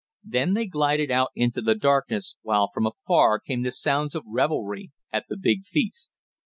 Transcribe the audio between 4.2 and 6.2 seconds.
revelry at the big feast.